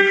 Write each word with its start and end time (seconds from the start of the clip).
Hallo 0.00 0.06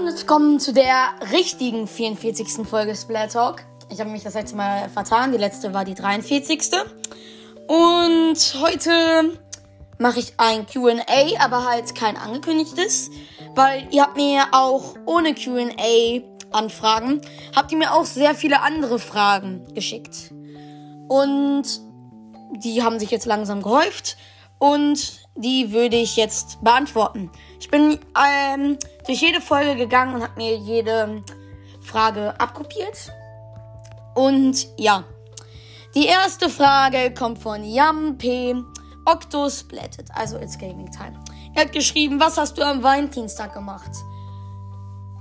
und 0.00 0.06
willkommen 0.06 0.58
zu 0.58 0.72
der 0.72 1.14
richtigen 1.32 1.86
44. 1.86 2.66
Folge 2.66 2.96
Splat 2.96 3.32
Talk. 3.32 3.62
Ich 3.88 4.00
habe 4.00 4.10
mich 4.10 4.24
das 4.24 4.34
letzte 4.34 4.56
Mal 4.56 4.88
vertan. 4.88 5.30
Die 5.30 5.38
letzte 5.38 5.72
war 5.72 5.84
die 5.84 5.94
43. 5.94 6.72
Und 7.68 8.36
heute 8.60 9.38
mache 9.98 10.18
ich 10.18 10.32
ein 10.38 10.66
QA, 10.66 11.38
aber 11.38 11.64
halt 11.64 11.94
kein 11.94 12.16
angekündigtes, 12.16 13.10
weil 13.54 13.86
ihr 13.92 14.02
habt 14.02 14.16
mir 14.16 14.46
auch 14.50 14.96
ohne 15.06 15.34
QA 15.34 16.22
Anfragen, 16.52 17.20
habt 17.54 17.72
ihr 17.72 17.78
mir 17.78 17.92
auch 17.92 18.04
sehr 18.04 18.34
viele 18.34 18.62
andere 18.62 18.98
Fragen 18.98 19.72
geschickt. 19.74 20.32
Und 21.08 21.64
die 22.56 22.82
haben 22.82 22.98
sich 22.98 23.10
jetzt 23.10 23.26
langsam 23.26 23.62
gehäuft 23.62 24.16
und 24.58 25.20
die 25.36 25.72
würde 25.72 25.96
ich 25.96 26.16
jetzt 26.16 26.62
beantworten. 26.62 27.30
Ich 27.58 27.70
bin 27.70 27.98
ähm, 28.16 28.78
durch 29.06 29.22
jede 29.22 29.40
Folge 29.40 29.76
gegangen 29.76 30.14
und 30.14 30.22
habe 30.22 30.36
mir 30.36 30.56
jede 30.56 31.22
Frage 31.80 32.38
abkopiert. 32.38 33.12
Und 34.14 34.66
ja, 34.76 35.04
die 35.94 36.06
erste 36.06 36.48
Frage 36.48 37.12
kommt 37.14 37.38
von 37.38 37.64
Yam. 37.64 38.18
Octosplatted, 39.06 40.08
also 40.14 40.38
It's 40.38 40.58
Gaming 40.58 40.90
Time. 40.90 41.18
Er 41.54 41.64
hat 41.64 41.72
geschrieben, 41.72 42.20
was 42.20 42.36
hast 42.36 42.58
du 42.58 42.62
am 42.62 42.82
Valentinstag 42.82 43.54
gemacht? 43.54 43.90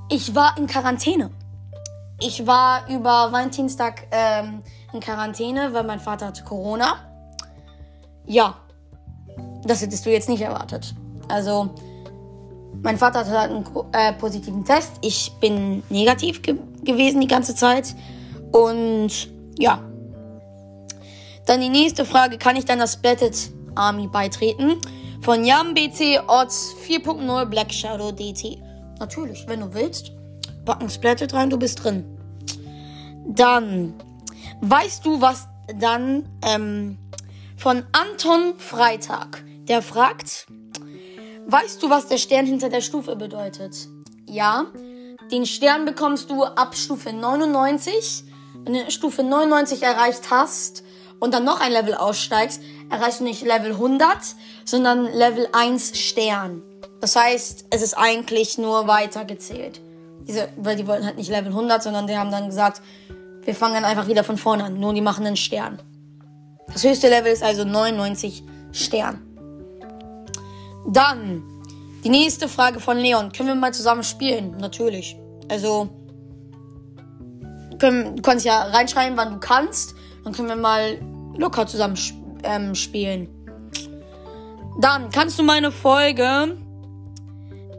Ich 0.10 0.34
war 0.34 0.58
in 0.58 0.66
Quarantäne. 0.66 1.30
Ich 2.20 2.46
war 2.48 2.90
über 2.90 3.32
Valentinstag 3.32 4.08
ähm, 4.12 4.64
in 4.92 5.00
Quarantäne, 5.00 5.74
weil 5.74 5.84
mein 5.84 6.00
Vater 6.00 6.28
hatte 6.28 6.44
Corona. 6.44 6.96
Ja, 8.26 8.56
das 9.64 9.82
hättest 9.82 10.06
du 10.06 10.12
jetzt 10.12 10.28
nicht 10.28 10.42
erwartet. 10.42 10.96
Also, 11.28 11.70
mein 12.82 12.98
Vater 12.98 13.20
hatte 13.20 13.40
halt 13.40 13.52
einen 13.52 13.66
äh, 13.94 14.14
positiven 14.14 14.66
Test. 14.66 14.94
Ich 15.02 15.32
bin 15.40 15.84
negativ 15.90 16.42
ge 16.42 16.56
gewesen 16.84 17.22
die 17.22 17.28
ganze 17.28 17.54
Zeit. 17.54 17.96
Und 18.52 19.30
ja. 19.60 19.84
Dann 21.46 21.62
die 21.62 21.70
nächste 21.70 22.04
Frage: 22.04 22.38
Kann 22.38 22.56
ich 22.56 22.66
deiner 22.66 22.88
Splatted 22.88 23.52
Army 23.76 24.08
beitreten? 24.08 24.78
Von 25.22 25.46
Yam 25.46 25.74
BC 25.74 26.24
Odds 26.28 26.76
4.0 26.88 27.46
Black 27.46 27.72
Shadow 27.72 28.12
DT. 28.12 28.62
Natürlich, 29.00 29.48
wenn 29.48 29.62
du 29.62 29.74
willst. 29.74 30.12
Backen 30.66 30.90
Splatted 30.90 31.34
rein, 31.34 31.50
du 31.50 31.58
bist 31.58 31.84
drin. 31.84 32.06
Dann, 33.26 33.94
weißt 34.62 35.06
du, 35.06 35.22
was 35.22 35.48
dann 35.80 36.28
ähm, 36.44 36.98
von 37.56 37.84
Anton 37.92 38.58
Freitag, 38.58 39.44
der 39.68 39.82
fragt, 39.82 40.48
weißt 41.48 41.82
du, 41.82 41.90
was 41.90 42.08
der 42.08 42.18
Stern 42.18 42.46
hinter 42.46 42.70
der 42.70 42.82
Stufe 42.82 43.16
bedeutet? 43.16 43.88
Ja, 44.28 44.66
den 45.32 45.46
Stern 45.46 45.86
bekommst 45.86 46.30
du 46.30 46.44
ab 46.44 46.76
Stufe 46.76 47.14
99. 47.14 48.24
Wenn 48.64 48.74
du 48.74 48.92
Stufe 48.92 49.24
99 49.24 49.84
erreicht 49.84 50.32
hast 50.32 50.84
und 51.20 51.34
dann 51.34 51.46
noch 51.46 51.62
ein 51.62 51.72
Level 51.72 51.94
aussteigst, 51.94 52.62
erreichst 52.90 53.20
du 53.20 53.24
nicht 53.24 53.44
Level 53.44 53.72
100, 53.72 54.08
sondern 54.66 55.06
Level 55.06 55.48
1 55.54 55.98
Stern. 55.98 56.64
Das 57.02 57.16
heißt, 57.16 57.66
es 57.70 57.82
ist 57.82 57.94
eigentlich 57.96 58.58
nur 58.58 58.88
weitergezählt. 58.88 59.82
Diese, 60.28 60.50
weil 60.58 60.76
die 60.76 60.86
wollten 60.86 61.06
halt 61.06 61.18
nicht 61.18 61.30
Level 61.30 61.48
100, 61.48 61.82
sondern 61.82 62.08
die 62.08 62.18
haben 62.18 62.32
dann 62.32 62.48
gesagt, 62.48 62.82
wir 63.44 63.56
fangen 63.56 63.76
dann 63.76 63.86
einfach 63.86 64.08
wieder 64.08 64.24
von 64.24 64.38
vorne 64.38 64.66
an. 64.66 64.80
Nur 64.80 64.94
die 64.94 65.02
machen 65.02 65.26
einen 65.26 65.38
Stern. 65.38 65.82
Das 66.68 66.84
höchste 66.84 67.10
Level 67.10 67.32
ist 67.32 67.42
also 67.42 67.64
99 67.64 68.44
Stern. 68.72 69.26
Dann 70.88 71.44
die 72.04 72.10
nächste 72.10 72.48
Frage 72.48 72.80
von 72.80 72.98
Leon. 72.98 73.32
Können 73.32 73.50
wir 73.50 73.56
mal 73.56 73.74
zusammen 73.74 74.04
spielen? 74.04 74.58
Natürlich. 74.60 75.18
Also, 75.50 75.90
können, 77.80 78.18
du 78.18 78.22
kannst 78.22 78.46
ja 78.46 78.64
reinschreiben, 78.64 79.18
wann 79.18 79.34
du 79.34 79.40
kannst. 79.40 79.96
Dann 80.24 80.34
können 80.34 80.50
wir 80.50 80.56
mal 80.56 81.00
locker 81.38 81.66
zusammen 81.66 81.98
ähm, 82.44 82.76
spielen. 82.76 83.30
Dann 84.80 85.10
kannst 85.10 85.40
du 85.40 85.44
meine 85.44 85.72
Folge 85.72 86.58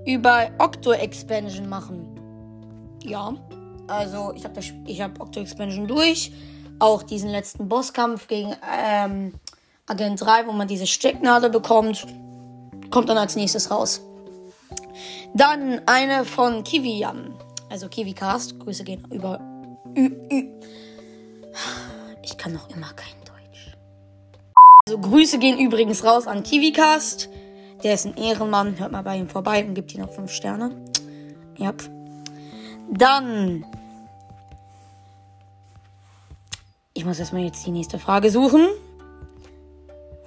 über 0.06 0.50
Octo 0.58 0.92
Expansion 0.92 1.68
machen. 1.68 2.06
Ja. 3.02 3.34
Also, 3.86 4.32
ich 4.34 4.44
habe 4.44 4.60
hab 4.60 5.20
Octo 5.20 5.40
Expansion 5.40 5.86
durch. 5.86 6.32
Auch 6.78 7.02
diesen 7.02 7.30
letzten 7.30 7.68
Bosskampf 7.68 8.28
gegen 8.28 8.54
ähm, 8.78 9.34
Agent 9.86 10.20
3, 10.20 10.46
wo 10.46 10.52
man 10.52 10.68
diese 10.68 10.86
Stecknadel 10.86 11.50
bekommt. 11.50 12.06
Kommt 12.90 13.08
dann 13.08 13.18
als 13.18 13.36
nächstes 13.36 13.70
raus. 13.70 14.00
Dann 15.34 15.82
eine 15.86 16.24
von 16.24 16.64
Kiwian. 16.64 17.34
Also 17.68 17.88
KiwiCast. 17.88 18.58
Grüße 18.60 18.84
gehen 18.84 19.06
über. 19.10 19.40
Ich 22.22 22.36
kann 22.36 22.52
noch 22.52 22.70
immer 22.70 22.92
kein 22.94 23.14
Deutsch. 23.24 23.76
Also 24.86 24.98
Grüße 24.98 25.38
gehen 25.38 25.58
übrigens 25.58 26.04
raus 26.04 26.26
an 26.26 26.42
KiwiCast. 26.42 27.28
Der 27.82 27.94
ist 27.94 28.06
ein 28.06 28.16
Ehrenmann. 28.16 28.78
Hört 28.78 28.92
mal 28.92 29.02
bei 29.02 29.16
ihm 29.16 29.28
vorbei 29.28 29.64
und 29.64 29.74
gibt 29.74 29.94
ihm 29.94 30.00
noch 30.00 30.12
5 30.12 30.30
Sterne. 30.30 30.70
Ja. 31.56 31.72
Dann. 32.90 33.64
Ich 36.92 37.04
muss 37.04 37.18
erstmal 37.18 37.42
jetzt 37.42 37.64
die 37.64 37.70
nächste 37.70 37.98
Frage 37.98 38.30
suchen. 38.30 38.68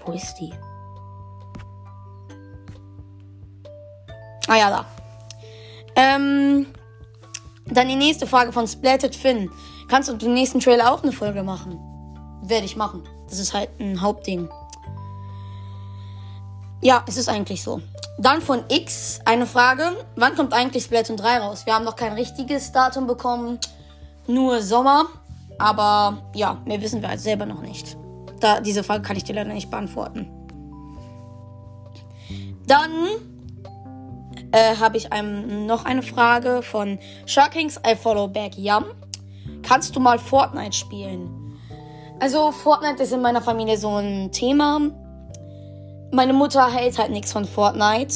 Wo 0.06 0.12
ist 0.12 0.36
die? 0.36 0.54
Ah 4.48 4.58
ja, 4.58 4.70
da. 4.70 4.86
Ähm, 5.96 6.66
dann 7.66 7.88
die 7.88 7.96
nächste 7.96 8.28
Frage 8.28 8.52
von 8.52 8.68
Splatted 8.68 9.16
Finn. 9.16 9.50
Kannst 9.88 10.10
du 10.10 10.14
den 10.14 10.34
nächsten 10.34 10.60
Trailer 10.60 10.92
auch 10.92 11.04
eine 11.04 11.12
Folge 11.12 11.44
machen? 11.44 11.80
Werde 12.44 12.66
ich 12.66 12.76
machen. 12.76 13.04
Das 13.30 13.40
ist 13.40 13.54
halt 13.54 13.70
ein 13.80 14.02
Hauptding. 14.02 14.50
Ja, 16.84 17.02
es 17.08 17.16
ist 17.16 17.30
eigentlich 17.30 17.64
so. 17.64 17.80
Dann 18.18 18.42
von 18.42 18.66
X 18.68 19.22
eine 19.24 19.46
Frage. 19.46 20.06
Wann 20.18 20.36
kommt 20.36 20.52
eigentlich 20.52 20.84
Splatoon 20.84 21.16
3 21.16 21.38
raus? 21.38 21.66
Wir 21.66 21.74
haben 21.74 21.86
noch 21.86 21.96
kein 21.96 22.12
richtiges 22.12 22.74
Datum 22.74 23.08
bekommen. 23.08 23.58
Nur 24.28 24.62
Sommer. 24.62 25.06
Aber 25.58 26.24
ja, 26.36 26.62
mehr 26.66 26.82
wissen 26.82 27.02
wir 27.02 27.08
als 27.08 27.24
selber 27.24 27.46
noch 27.46 27.62
nicht. 27.62 27.96
Da, 28.42 28.60
diese 28.60 28.84
Frage 28.84 29.02
kann 29.02 29.16
ich 29.16 29.24
dir 29.24 29.34
leider 29.34 29.54
nicht 29.54 29.72
beantworten. 29.72 30.30
Dann 32.68 32.92
äh, 34.52 34.76
habe 34.76 34.98
ich 34.98 35.14
einem 35.14 35.66
noch 35.66 35.86
eine 35.86 36.02
Frage 36.02 36.64
von 36.64 37.00
Sharkings 37.26 37.80
I 37.88 37.96
Follow 37.96 38.28
Back 38.28 38.58
Yum. 38.58 38.84
Kannst 39.62 39.96
du 39.96 40.02
mal 40.02 40.20
Fortnite 40.20 40.76
spielen? 40.76 41.58
Also 42.20 42.52
Fortnite 42.52 43.04
ist 43.04 43.14
in 43.14 43.22
meiner 43.22 43.42
Familie 43.42 43.78
so 43.78 43.96
ein 43.96 44.34
Thema. 44.34 44.82
Meine 46.14 46.34
Mutter 46.34 46.72
hält 46.72 47.00
halt 47.00 47.10
nichts 47.10 47.32
von 47.32 47.44
Fortnite. 47.44 48.14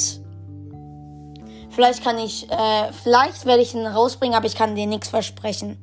Vielleicht 1.70 2.04
kann 2.04 2.16
ich, 2.16 2.48
äh, 2.48 2.92
vielleicht 3.02 3.44
werde 3.44 3.60
ich 3.60 3.74
ihn 3.74 3.84
rausbringen, 3.84 4.36
aber 4.36 4.46
ich 4.46 4.54
kann 4.54 4.76
dir 4.76 4.86
nichts 4.86 5.08
versprechen. 5.08 5.78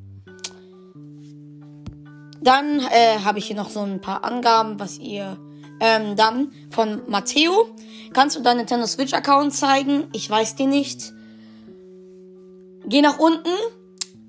Dann 2.42 2.80
äh, 2.80 3.20
habe 3.26 3.40
ich 3.40 3.48
hier 3.48 3.58
noch 3.58 3.70
so 3.70 3.82
ein 3.82 4.00
paar 4.00 4.24
Angaben, 4.24 4.80
was 4.80 4.98
ihr 4.98 5.38
ähm, 5.82 6.16
dann 6.16 6.54
von 6.70 7.02
Matteo. 7.10 7.68
Kannst 8.14 8.38
du 8.38 8.42
deinen 8.42 8.60
Nintendo 8.60 8.88
Switch 8.88 9.14
Account 9.14 9.54
zeigen? 9.54 10.08
Ich 10.14 10.30
weiß 10.30 10.56
dir 10.56 10.68
nicht. 10.68 11.12
Geh 12.86 13.02
nach 13.02 13.20
unten. 13.20 13.52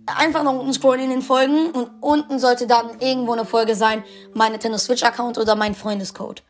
Einfach 0.07 0.43
nach 0.43 0.55
unten 0.55 0.73
scrollen 0.73 1.05
in 1.05 1.11
den 1.11 1.23
Folgen. 1.23 1.71
Und 1.71 1.89
unten 2.01 2.41
sollte 2.41 2.67
dann 2.67 2.99
irgendwo 2.99 3.31
eine 3.31 3.45
Folge 3.45 3.77
sein. 3.77 4.03
Mein 4.35 4.51
Nintendo 4.51 4.77
Switch 4.77 5.05
Account 5.05 5.39
oder 5.39 5.55
mein 5.55 5.77
Freundescode. 5.77 6.43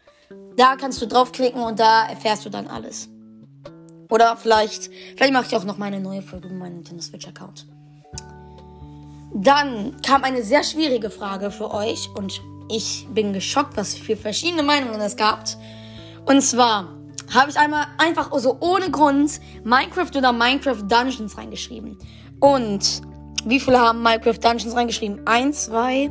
Da 0.57 0.77
kannst 0.77 1.01
du 1.03 1.07
draufklicken 1.07 1.63
und 1.63 1.79
da 1.79 2.07
erfährst 2.09 2.45
du 2.45 2.51
dann 2.51 2.67
alles. 2.67 3.09
Oder 4.11 4.37
vielleicht, 4.37 4.91
vielleicht 5.17 5.33
mache 5.33 5.47
ich 5.47 5.57
auch 5.57 5.65
noch 5.65 5.79
meine 5.79 6.01
neue 6.01 6.23
Folge 6.23 6.49
mit 6.49 6.59
meinem 6.59 6.77
Nintendo 6.77 7.03
Switch 7.03 7.27
Account. 7.29 7.67
Dann 9.35 10.01
kam 10.01 10.25
eine 10.25 10.43
sehr 10.43 10.63
schwierige 10.63 11.11
Frage 11.11 11.51
für 11.51 11.73
euch 11.73 12.09
und 12.15 12.41
ich 12.69 13.07
bin 13.11 13.33
geschockt, 13.33 13.77
was 13.77 13.95
für 13.95 14.17
verschiedene 14.17 14.63
Meinungen 14.63 15.01
es 15.01 15.17
gab. 15.17 15.45
Und 16.25 16.41
zwar 16.41 16.89
habe 17.35 17.51
ich 17.51 17.59
einmal 17.59 17.87
einfach 17.99 18.31
so 18.39 18.57
ohne 18.61 18.91
Grund 18.91 19.41
Minecraft 19.65 20.17
oder 20.17 20.33
Minecraft 20.33 20.83
Dungeons 20.89 21.37
reingeschrieben. 21.37 21.99
Und 22.41 23.03
wie 23.45 23.61
viele 23.61 23.81
haben 23.81 24.03
Minecraft 24.03 24.39
Dungeons 24.41 24.75
reingeschrieben? 24.75 25.27
Eins, 25.27 25.67
zwei, 25.67 26.11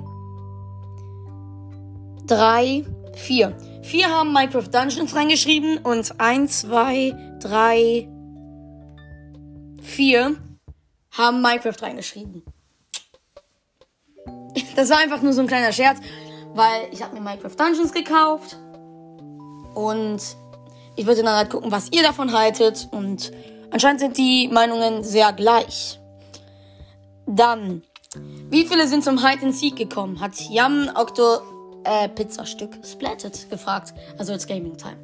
drei, 2.27 2.86
vier. 3.13 3.56
Vier 3.85 4.09
haben 4.09 4.33
Minecraft 4.33 4.67
Dungeons 4.71 5.15
reingeschrieben 5.15 5.77
und 5.77 6.19
eins, 6.19 6.61
zwei, 6.61 7.15
drei, 7.39 8.09
vier 9.79 10.37
haben 11.11 11.41
Minecraft 11.43 11.83
reingeschrieben. 11.83 12.43
Das 14.75 14.89
war 14.89 14.97
einfach 14.97 15.21
nur 15.21 15.33
so 15.33 15.41
ein 15.41 15.47
kleiner 15.47 15.71
Scherz, 15.71 15.99
weil 16.55 16.89
ich 16.91 17.03
habe 17.03 17.13
mir 17.13 17.21
Minecraft 17.21 17.55
Dungeons 17.55 17.93
gekauft 17.93 18.57
und 19.75 20.19
ich 20.95 21.05
würde 21.05 21.21
dann 21.21 21.35
halt 21.35 21.51
gucken, 21.51 21.71
was 21.71 21.91
ihr 21.91 22.01
davon 22.01 22.33
haltet 22.33 22.87
und 22.89 23.31
anscheinend 23.69 23.99
sind 23.99 24.17
die 24.17 24.47
Meinungen 24.47 25.03
sehr 25.03 25.31
gleich. 25.31 25.99
Dann, 27.27 27.83
wie 28.49 28.65
viele 28.65 28.87
sind 28.87 29.03
zum 29.03 29.23
Hide 29.23 29.45
and 29.45 29.55
Seek 29.55 29.75
gekommen? 29.75 30.19
Hat 30.19 30.33
Yam 30.49 30.89
Octo 30.95 31.55
äh, 31.85 32.09
Pizzastück 32.09 32.77
Splatted 32.83 33.49
gefragt. 33.49 33.93
Also 34.17 34.33
it's 34.33 34.45
Gaming 34.45 34.77
Time. 34.77 34.97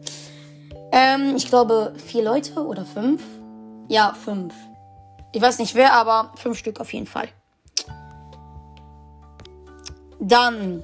Ähm, 0.91 1.35
ich 1.35 1.47
glaube 1.47 1.93
vier 2.05 2.23
Leute 2.23 2.65
oder 2.65 2.85
fünf. 2.85 3.23
Ja, 3.87 4.13
fünf. 4.13 4.53
Ich 5.31 5.41
weiß 5.41 5.59
nicht 5.59 5.75
wer, 5.75 5.93
aber 5.93 6.33
fünf 6.35 6.57
Stück 6.57 6.79
auf 6.79 6.91
jeden 6.93 7.07
Fall. 7.07 7.29
Dann 10.19 10.83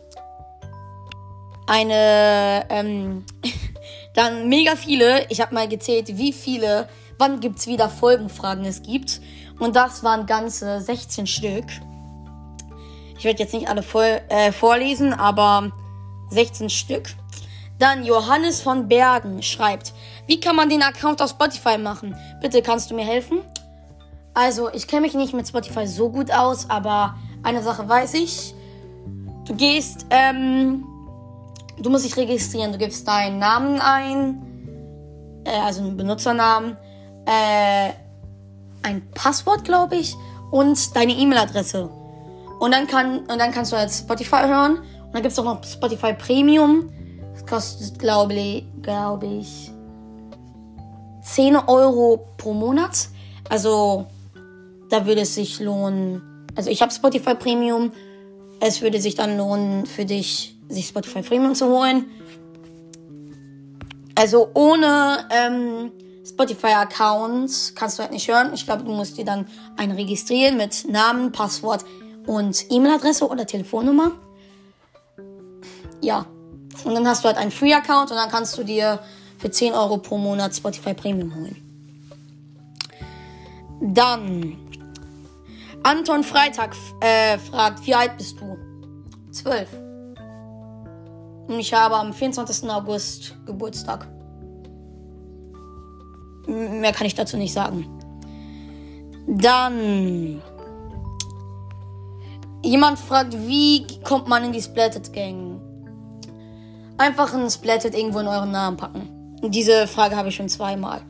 eine, 1.67 2.65
ähm, 2.69 3.25
dann 4.15 4.47
mega 4.49 4.75
viele. 4.75 5.25
Ich 5.29 5.41
habe 5.41 5.53
mal 5.53 5.67
gezählt, 5.67 6.17
wie 6.17 6.31
viele, 6.31 6.87
wann 7.17 7.39
gibt's 7.39 7.67
wieder 7.67 7.89
Folgenfragen 7.89 8.65
es 8.65 8.81
gibt. 8.81 9.21
Und 9.59 9.75
das 9.75 10.03
waren 10.03 10.25
ganze 10.25 10.79
16 10.81 11.27
Stück. 11.27 11.65
Ich 13.17 13.25
werde 13.25 13.39
jetzt 13.39 13.53
nicht 13.53 13.67
alle 13.67 13.83
voll, 13.83 14.21
äh, 14.29 14.51
vorlesen, 14.51 15.13
aber 15.13 15.71
16 16.29 16.69
Stück. 16.69 17.09
Dann 17.79 18.03
Johannes 18.03 18.61
von 18.61 18.87
Bergen 18.87 19.43
schreibt, 19.43 19.93
wie 20.25 20.39
kann 20.39 20.55
man 20.55 20.69
den 20.69 20.81
Account 20.81 21.21
auf 21.21 21.29
Spotify 21.29 21.77
machen? 21.77 22.15
Bitte 22.41 22.61
kannst 22.61 22.89
du 22.89 22.95
mir 22.95 23.05
helfen? 23.05 23.39
Also, 24.33 24.71
ich 24.71 24.87
kenne 24.87 25.01
mich 25.01 25.13
nicht 25.13 25.33
mit 25.33 25.47
Spotify 25.47 25.87
so 25.87 26.09
gut 26.09 26.31
aus, 26.31 26.69
aber 26.69 27.15
eine 27.43 27.63
Sache 27.63 27.87
weiß 27.87 28.15
ich. 28.15 28.53
Du 29.45 29.55
gehst, 29.55 30.05
ähm, 30.09 30.85
du 31.79 31.89
musst 31.89 32.05
dich 32.05 32.17
registrieren. 32.17 32.71
Du 32.71 32.77
gibst 32.77 33.07
deinen 33.07 33.39
Namen 33.39 33.79
ein, 33.79 35.41
äh, 35.45 35.59
also 35.59 35.81
einen 35.81 35.97
Benutzernamen, 35.97 36.77
äh, 37.25 37.91
ein 38.83 39.09
Passwort, 39.13 39.63
glaube 39.63 39.95
ich, 39.95 40.15
und 40.51 40.95
deine 40.95 41.13
E-Mail-Adresse. 41.13 41.89
Und 42.59 42.73
dann 42.73 42.87
kann, 42.87 43.19
und 43.19 43.37
dann 43.39 43.51
kannst 43.51 43.71
du 43.71 43.77
halt 43.77 43.91
Spotify 43.91 44.47
hören. 44.47 44.79
Und 45.07 45.13
dann 45.13 45.21
gibt 45.21 45.31
es 45.31 45.39
auch 45.39 45.43
noch 45.43 45.63
Spotify 45.63 46.13
Premium. 46.13 46.89
Das 47.33 47.45
kostet, 47.45 47.99
glaube 47.99 48.33
ich, 48.33 48.65
glaube 48.81 49.25
ich, 49.25 49.71
10 51.23 51.55
Euro 51.55 52.27
pro 52.37 52.53
Monat. 52.53 53.09
Also 53.49 54.05
da 54.89 55.05
würde 55.05 55.21
es 55.21 55.35
sich 55.35 55.59
lohnen. 55.59 56.21
Also 56.55 56.69
ich 56.69 56.81
habe 56.81 56.91
Spotify 56.91 57.35
Premium. 57.35 57.91
Es 58.59 58.81
würde 58.81 58.99
sich 58.99 59.15
dann 59.15 59.37
lohnen 59.37 59.85
für 59.85 60.05
dich, 60.05 60.57
sich 60.67 60.87
Spotify 60.87 61.21
Premium 61.21 61.53
zu 61.55 61.67
holen. 61.67 62.05
Also 64.15 64.49
ohne 64.55 65.27
ähm, 65.29 65.91
Spotify-Account 66.25 67.73
kannst 67.75 67.99
du 67.99 68.03
halt 68.03 68.11
nicht 68.11 68.27
hören. 68.27 68.51
Ich 68.53 68.65
glaube, 68.65 68.83
du 68.83 68.91
musst 68.91 69.17
dir 69.17 69.25
dann 69.25 69.45
einen 69.75 69.91
registrieren 69.91 70.57
mit 70.57 70.89
Namen, 70.89 71.31
Passwort 71.31 71.85
und 72.25 72.65
E-Mail-Adresse 72.69 73.27
oder 73.27 73.45
Telefonnummer. 73.45 74.11
Ja. 76.01 76.25
Und 76.83 76.93
dann 76.93 77.07
hast 77.07 77.23
du 77.23 77.27
halt 77.27 77.37
einen 77.37 77.51
Free-Account 77.51 78.11
und 78.11 78.17
dann 78.17 78.29
kannst 78.29 78.57
du 78.57 78.63
dir 78.63 78.99
für 79.37 79.49
10 79.49 79.73
Euro 79.73 79.97
pro 79.97 80.17
Monat 80.17 80.55
Spotify 80.55 80.93
Premium 80.93 81.33
holen. 81.33 81.55
Dann 83.81 84.57
Anton 85.83 86.23
Freitag 86.23 86.75
äh, 87.01 87.37
fragt, 87.37 87.85
wie 87.85 87.95
alt 87.95 88.17
bist 88.17 88.39
du? 88.39 88.57
Zwölf. 89.31 89.69
Und 91.47 91.59
ich 91.59 91.73
habe 91.73 91.95
am 91.95 92.11
24. 92.11 92.69
August 92.69 93.35
Geburtstag. 93.45 94.07
Mehr 96.47 96.91
kann 96.91 97.07
ich 97.07 97.15
dazu 97.15 97.37
nicht 97.37 97.53
sagen. 97.53 97.87
Dann. 99.27 100.41
Jemand 102.63 102.99
fragt, 102.99 103.33
wie 103.47 103.85
kommt 104.03 104.27
man 104.27 104.43
in 104.43 104.51
die 104.51 104.61
Splatted 104.61 105.13
Gang? 105.13 105.56
Einfach 106.97 107.33
ein 107.33 107.49
Splatted 107.49 107.95
irgendwo 107.95 108.19
in 108.19 108.27
euren 108.27 108.51
Namen 108.51 108.77
packen. 108.77 109.39
Diese 109.43 109.87
Frage 109.87 110.15
habe 110.15 110.29
ich 110.29 110.35
schon 110.35 110.49
zweimal. 110.49 111.01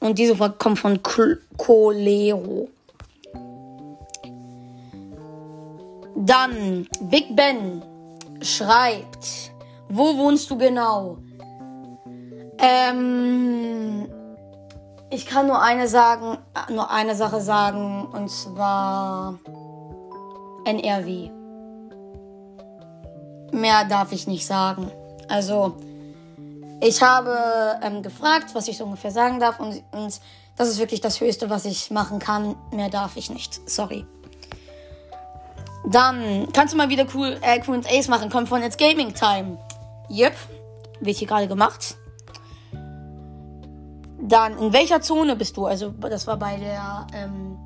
Und 0.00 0.18
diese 0.18 0.36
Frage 0.36 0.54
kommt 0.58 0.78
von 0.78 1.00
Colero. 1.02 2.68
Dann 6.16 6.88
Big 7.02 7.36
Ben 7.36 7.82
schreibt, 8.40 9.52
wo 9.88 10.16
wohnst 10.16 10.50
du 10.50 10.58
genau? 10.58 11.18
Ähm, 12.58 14.08
ich 15.10 15.26
kann 15.26 15.46
nur 15.46 15.60
eine 15.62 15.86
sagen, 15.88 16.38
nur 16.70 16.90
eine 16.90 17.14
Sache 17.14 17.40
sagen 17.40 18.06
und 18.12 18.30
zwar 18.30 19.38
NRW. 20.64 21.30
Mehr 23.52 23.84
darf 23.84 24.12
ich 24.12 24.26
nicht 24.26 24.46
sagen. 24.46 24.90
Also 25.28 25.76
ich 26.80 27.02
habe 27.02 27.78
ähm, 27.82 28.02
gefragt, 28.02 28.54
was 28.54 28.68
ich 28.68 28.76
so 28.76 28.84
ungefähr 28.84 29.10
sagen 29.10 29.40
darf 29.40 29.60
und, 29.60 29.82
und 29.92 30.20
das 30.56 30.68
ist 30.68 30.78
wirklich 30.78 31.00
das 31.00 31.20
Höchste, 31.20 31.50
was 31.50 31.64
ich 31.64 31.90
machen 31.90 32.18
kann. 32.18 32.56
Mehr 32.72 32.88
darf 32.88 33.16
ich 33.16 33.30
nicht. 33.30 33.68
Sorry. 33.68 34.06
Dann 35.86 36.48
kannst 36.52 36.74
du 36.74 36.78
mal 36.78 36.88
wieder 36.88 37.06
cool 37.14 37.38
äh, 37.42 37.60
Q&As 37.60 38.08
machen. 38.08 38.30
Kommt 38.30 38.48
von 38.48 38.62
It's 38.62 38.76
Gaming 38.76 39.14
Time. 39.14 39.58
Yep. 40.10 40.34
Wird 41.00 41.16
hier 41.16 41.28
gerade 41.28 41.46
gemacht. 41.46 41.96
Dann, 44.18 44.58
in 44.58 44.72
welcher 44.72 45.00
Zone 45.00 45.36
bist 45.36 45.56
du? 45.56 45.66
Also, 45.66 45.90
das 45.90 46.26
war 46.26 46.36
bei 46.36 46.56
der, 46.56 47.06
ähm, 47.12 47.58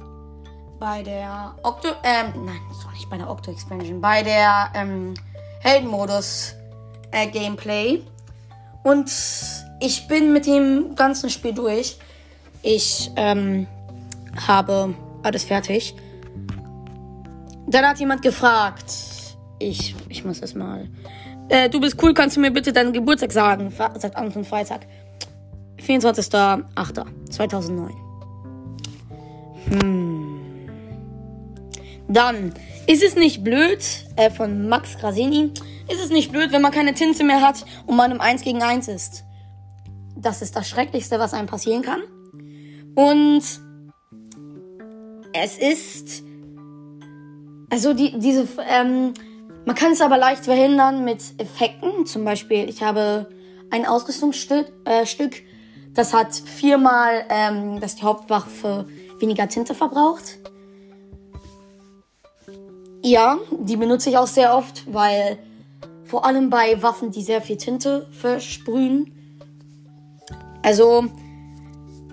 bei 0.78 1.02
der 1.02 1.54
Octo, 1.62 1.88
ähm, 2.02 2.44
nein, 2.44 2.60
das 2.68 2.84
war 2.84 2.92
nicht 2.92 3.08
bei 3.08 3.16
der 3.16 3.30
Octo 3.30 3.52
Expansion, 3.52 4.00
bei 4.00 4.22
der, 4.22 4.70
ähm, 4.74 5.14
Heldenmodus, 5.60 6.54
äh, 7.12 7.26
Gameplay. 7.28 8.02
Und 8.82 9.10
ich 9.80 10.08
bin 10.08 10.32
mit 10.32 10.46
dem 10.46 10.94
ganzen 10.94 11.30
Spiel 11.30 11.54
durch. 11.54 11.96
Ich, 12.62 13.10
ähm, 13.16 13.66
habe 14.46 14.94
alles 15.22 15.44
fertig. 15.44 15.94
Dann 17.66 17.86
hat 17.86 17.98
jemand 17.98 18.22
gefragt. 18.22 18.94
Ich, 19.58 19.94
ich 20.08 20.24
muss 20.24 20.40
das 20.40 20.54
mal. 20.54 20.88
Äh, 21.48 21.68
du 21.68 21.80
bist 21.80 22.02
cool, 22.02 22.14
kannst 22.14 22.36
du 22.36 22.40
mir 22.40 22.50
bitte 22.50 22.72
deinen 22.72 22.92
Geburtstag 22.92 23.30
sagen? 23.32 23.70
Sagt 23.70 24.16
Anton 24.16 24.44
Freitag. 24.44 24.86
24.08.2009. 25.78 27.90
Hm. 29.68 30.19
Dann, 32.12 32.52
ist 32.86 33.02
es 33.02 33.14
nicht 33.14 33.44
blöd, 33.44 33.78
äh, 34.16 34.30
von 34.30 34.68
Max 34.68 34.98
Grasini, 34.98 35.52
ist 35.88 36.02
es 36.02 36.10
nicht 36.10 36.32
blöd, 36.32 36.52
wenn 36.52 36.62
man 36.62 36.72
keine 36.72 36.94
Tinte 36.94 37.24
mehr 37.24 37.40
hat 37.40 37.64
und 37.86 37.96
man 37.96 38.10
im 38.10 38.20
1 38.20 38.42
gegen 38.42 38.62
1 38.62 38.88
ist? 38.88 39.24
Das 40.16 40.42
ist 40.42 40.56
das 40.56 40.68
Schrecklichste, 40.68 41.18
was 41.18 41.34
einem 41.34 41.46
passieren 41.46 41.82
kann. 41.82 42.02
Und 42.94 43.42
es 45.32 45.56
ist 45.56 46.24
also 47.70 47.94
die, 47.94 48.18
diese, 48.18 48.48
ähm, 48.68 49.14
man 49.64 49.76
kann 49.76 49.92
es 49.92 50.00
aber 50.00 50.18
leicht 50.18 50.44
verhindern 50.44 51.04
mit 51.04 51.22
Effekten. 51.38 52.04
Zum 52.04 52.24
Beispiel, 52.24 52.68
ich 52.68 52.82
habe 52.82 53.30
ein 53.70 53.86
Ausrüstungsstück, 53.86 54.66
äh, 54.84 55.06
Stück, 55.06 55.36
das 55.94 56.12
hat 56.12 56.34
viermal, 56.34 57.24
ähm, 57.28 57.80
dass 57.80 57.94
die 57.94 58.02
Hauptwaffe 58.02 58.88
weniger 59.20 59.48
Tinte 59.48 59.74
verbraucht. 59.74 60.38
Ja, 63.02 63.38
die 63.58 63.76
benutze 63.76 64.10
ich 64.10 64.18
auch 64.18 64.26
sehr 64.26 64.54
oft, 64.54 64.92
weil 64.92 65.38
vor 66.04 66.24
allem 66.24 66.50
bei 66.50 66.82
Waffen, 66.82 67.10
die 67.10 67.22
sehr 67.22 67.40
viel 67.40 67.56
Tinte 67.56 68.08
versprühen. 68.10 69.12
Also, 70.62 71.04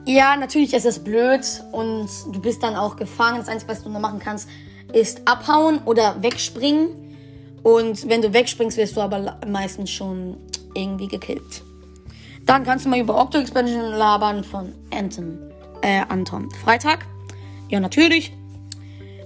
ja, 0.06 0.38
natürlich 0.38 0.74
ist 0.74 0.86
es 0.86 1.04
blöd 1.04 1.42
und 1.72 2.08
du 2.32 2.40
bist 2.40 2.64
dann 2.64 2.76
auch 2.76 2.96
gefangen. 2.96 3.40
Das 3.40 3.50
Einzige, 3.50 3.72
was 3.72 3.84
du 3.84 3.90
nur 3.90 4.00
machen 4.00 4.20
kannst, 4.20 4.48
ist 4.94 5.22
abhauen 5.26 5.80
oder 5.86 6.22
wegspringen. 6.22 6.90
Und 7.64 8.08
wenn 8.08 8.22
du 8.22 8.32
wegspringst, 8.32 8.78
wirst 8.78 8.96
du 8.96 9.02
aber 9.02 9.38
meistens 9.46 9.90
schon 9.90 10.38
irgendwie 10.74 11.08
gekillt. 11.08 11.64
Dann 12.46 12.64
kannst 12.64 12.86
du 12.86 12.90
mal 12.90 13.00
über 13.00 13.20
Octo 13.20 13.40
Expansion 13.40 13.92
labern 13.92 14.44
von 14.44 14.74
Anton, 14.94 15.38
äh, 15.82 16.04
Anton. 16.08 16.50
Freitag. 16.64 17.06
Ja, 17.68 17.82
natürlich. 17.82 18.37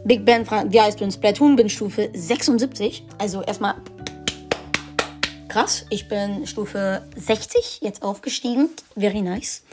Big 0.04 0.26
Ben 0.26 0.46
fragt, 0.46 0.74
wie 0.74 0.82
heißt 0.82 1.00
du 1.00 1.04
in 1.04 1.12
Splatoon? 1.12 1.56
Bin 1.56 1.70
Stufe 1.70 2.10
76. 2.14 3.04
Also 3.18 3.42
erstmal 3.42 3.76
krass. 5.48 5.86
Ich 5.90 6.08
bin 6.08 6.48
Stufe 6.48 7.04
60, 7.16 7.80
jetzt 7.82 8.02
aufgestiegen. 8.02 8.70
Very 8.96 9.22
nice. 9.22 9.64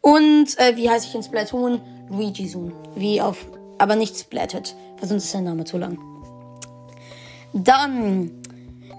Und 0.00 0.58
äh, 0.58 0.76
wie 0.76 0.88
heiße 0.88 1.06
ich 1.08 1.14
in 1.14 1.22
Splatoon? 1.22 1.80
Luigi 2.08 2.48
Zoom. 2.48 2.72
Wie 2.96 3.20
auf 3.20 3.46
aber 3.78 3.96
nicht 3.96 4.18
splattet, 4.18 4.76
weil 4.98 5.08
sonst 5.08 5.24
ist 5.24 5.34
der 5.34 5.40
Name 5.40 5.64
zu 5.64 5.78
lang. 5.78 5.98
Dann, 7.54 8.30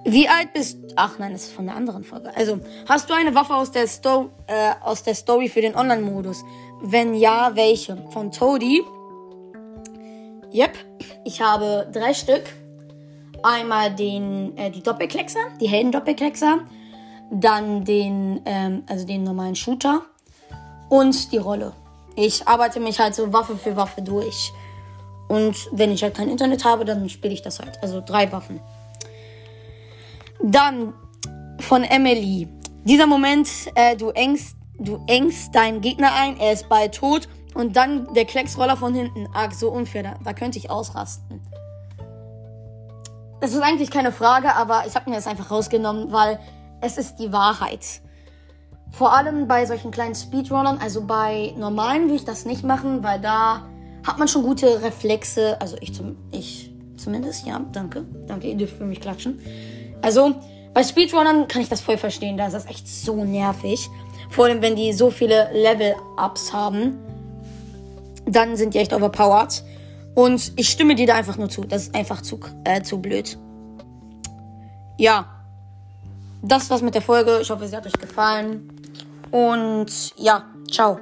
wie 0.06 0.28
alt 0.28 0.54
bist 0.54 0.78
du? 0.82 0.88
Ach 0.96 1.20
nein, 1.20 1.34
das 1.34 1.44
ist 1.44 1.54
von 1.54 1.68
der 1.68 1.76
anderen 1.76 2.04
Folge. 2.04 2.36
Also, 2.36 2.60
hast 2.88 3.10
du 3.10 3.14
eine 3.14 3.36
Waffe 3.36 3.54
aus 3.54 3.72
der, 3.72 3.88
Sto 3.88 4.30
äh, 4.48 4.72
aus 4.82 5.04
der 5.04 5.14
Story 5.14 5.50
für 5.50 5.62
den 5.62 5.76
Online-Modus? 5.76 6.44
Wenn 6.82 7.14
ja, 7.14 7.52
welche? 7.54 7.98
Von 8.12 8.32
Toadie. 8.32 8.82
Yep, 10.54 10.78
ich 11.24 11.42
habe 11.42 11.88
drei 11.94 12.14
Stück. 12.14 12.44
Einmal 13.42 13.96
den, 13.96 14.56
äh, 14.58 14.70
die 14.70 14.84
Doppelkleckser, 14.84 15.40
die 15.60 15.68
Helden-Doppelkleckser. 15.68 16.60
Dann 17.32 17.86
den, 17.86 18.42
ähm, 18.46 18.84
also 18.88 19.06
den 19.06 19.24
normalen 19.24 19.56
Shooter. 19.56 20.02
Und 20.90 21.32
die 21.32 21.38
Rolle. 21.38 21.74
Ich 22.18 22.46
arbeite 22.48 22.82
mich 22.82 23.00
halt 23.00 23.16
so 23.16 23.32
Waffe 23.32 23.56
für 23.56 23.78
Waffe 23.78 24.02
durch. 24.02 24.52
Und 25.30 25.56
wenn 25.72 25.92
ich 25.92 26.04
halt 26.04 26.16
kein 26.16 26.28
Internet 26.28 26.66
habe, 26.66 26.84
dann 26.84 27.08
spiele 27.08 27.34
ich 27.34 27.42
das 27.42 27.60
halt. 27.60 27.82
Also 27.82 28.04
drei 28.06 28.30
Waffen. 28.34 28.60
Dann 30.44 30.94
von 31.60 31.84
Emily. 31.84 32.50
Dieser 32.84 33.08
Moment, 33.08 33.48
äh, 33.76 33.96
du 33.96 34.10
engst, 34.10 34.58
du 34.78 35.02
engst 35.08 35.56
deinen 35.56 35.80
Gegner 35.80 36.12
ein, 36.14 36.38
er 36.38 36.52
ist 36.52 36.68
bald 36.68 36.96
tot 36.96 37.30
und 37.54 37.76
dann 37.76 38.14
der 38.14 38.26
Klecksroller 38.26 38.78
von 38.78 38.94
hinten. 38.94 39.28
Arg, 39.34 39.54
so 39.54 39.70
unfair. 39.70 40.04
Da, 40.04 40.16
da 40.24 40.34
könnte 40.34 40.58
ich 40.58 40.70
ausrasten. 40.70 41.42
Das 43.40 43.54
ist 43.54 43.62
eigentlich 43.62 43.90
keine 43.90 44.12
Frage, 44.12 44.56
aber 44.56 44.84
ich 44.86 44.96
habe 44.96 45.10
mir 45.10 45.16
das 45.16 45.28
einfach 45.28 45.50
rausgenommen, 45.50 46.12
weil 46.12 46.40
es 46.80 46.98
ist 46.98 47.16
die 47.16 47.32
Wahrheit. 47.32 48.02
Vor 48.92 49.14
allem 49.14 49.48
bei 49.48 49.66
solchen 49.66 49.90
kleinen 49.90 50.16
Speedrunnern, 50.16 50.78
also 50.80 51.06
bei 51.06 51.54
normalen 51.58 52.08
will 52.10 52.16
ich 52.16 52.26
das 52.26 52.46
nicht 52.46 52.64
machen, 52.64 53.04
weil 53.04 53.20
da 53.20 53.66
hat 54.06 54.20
man 54.20 54.28
schon 54.28 54.44
gute 54.44 54.84
Reflexe. 54.84 55.60
Also 55.60 55.78
ich, 55.82 55.94
zum, 55.94 56.18
ich 56.32 56.72
zumindest, 56.98 57.48
ja, 57.48 57.62
danke. 57.72 58.06
Danke, 58.28 58.48
ihr 58.48 58.58
dürft 58.58 58.78
für 58.78 58.86
mich 58.86 59.02
klatschen. 59.02 59.40
Also 60.02 60.36
bei 60.74 60.84
Speedrunnern 60.84 61.48
kann 61.48 61.62
ich 61.62 61.70
das 61.70 61.82
voll 61.82 61.98
verstehen, 61.98 62.38
da 62.38 62.48
ist 62.48 62.54
das 62.54 62.66
echt 62.66 62.88
so 62.88 63.24
nervig. 63.24 63.90
Vor 64.30 64.46
allem, 64.46 64.62
wenn 64.62 64.76
die 64.76 64.94
so 64.94 65.10
viele 65.10 65.50
Level-Ups 65.52 66.54
haben, 66.54 66.98
dann 68.32 68.56
sind 68.56 68.74
die 68.74 68.80
echt 68.80 68.94
overpowered. 68.94 69.64
Und 70.16 70.52
ich 70.56 70.70
stimme 70.70 70.96
dir 70.96 71.08
da 71.08 71.16
einfach 71.16 71.38
nur 71.38 71.50
zu. 71.50 71.64
Das 71.64 71.84
ist 71.84 71.96
einfach 71.96 72.22
zu, 72.22 72.40
äh, 72.64 72.82
zu 72.82 73.02
blöd. 73.02 73.38
Ja. 74.98 75.26
Das 76.42 76.70
war's 76.70 76.82
mit 76.82 76.96
der 76.96 77.02
Folge. 77.02 77.40
Ich 77.42 77.50
hoffe, 77.50 77.68
sie 77.68 77.76
hat 77.76 77.86
euch 77.86 77.94
gefallen. 77.94 78.68
Und 79.32 80.14
ja, 80.18 80.46
ciao. 80.70 81.00